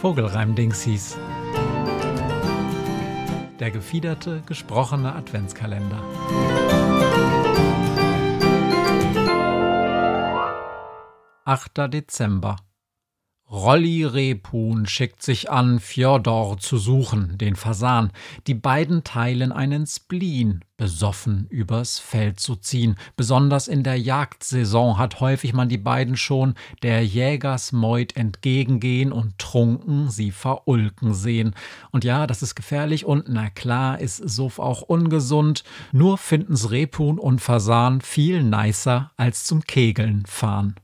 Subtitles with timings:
[0.00, 1.18] Vogelreim-Dingsies.
[3.58, 6.00] Der gefiederte, gesprochene Adventskalender.
[11.44, 12.54] Achter Dezember
[13.50, 18.12] Rolli Rebhuhn schickt sich an, Fjodor zu suchen, den Fasan.
[18.46, 22.96] Die beiden teilen einen Spleen, besoffen übers Feld zu ziehen.
[23.16, 30.10] Besonders in der Jagdsaison hat häufig man die beiden schon der Jägersmeut entgegengehen und trunken
[30.10, 31.54] sie verulken sehen.
[31.90, 35.64] Und ja, das ist gefährlich und na klar ist Suff auch ungesund.
[35.90, 40.74] Nur finden's Rebhuhn und Fasan viel nicer als zum Kegeln fahren.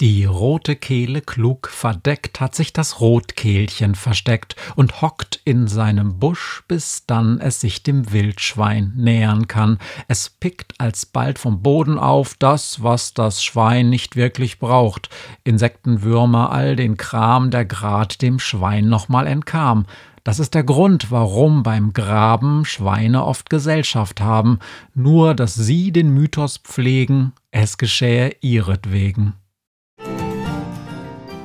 [0.00, 6.62] Die rote Kehle klug verdeckt hat sich das Rotkehlchen versteckt und hockt in seinem Busch,
[6.68, 9.78] bis dann es sich dem Wildschwein nähern kann.
[10.06, 15.10] Es pickt alsbald vom Boden auf das, was das Schwein nicht wirklich braucht.
[15.42, 19.84] Insekten, Würmer, all den Kram, der grad dem Schwein nochmal entkam.
[20.22, 24.60] Das ist der Grund, warum beim Graben Schweine oft Gesellschaft haben,
[24.94, 29.34] nur dass sie den Mythos pflegen, es geschähe ihretwegen.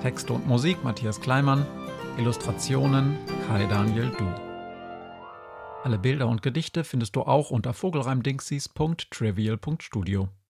[0.04, 1.66] Texte und Musik Matthias Kleimann,
[2.18, 4.26] Illustrationen Kai Daniel Du.
[5.82, 10.28] Alle Bilder und Gedichte findest du auch unter vogelreimdingsies.trivial.studio.